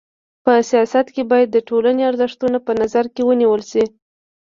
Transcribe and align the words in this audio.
په 0.43 0.53
سیاست 0.69 1.07
کي 1.15 1.23
بايد 1.31 1.49
د 1.53 1.57
ټولني 1.69 2.01
ارزښتونه 2.11 2.57
په 2.65 2.71
نظر 2.81 3.05
کي 3.13 3.21
ونیول 3.25 3.61
سي. 3.71 3.83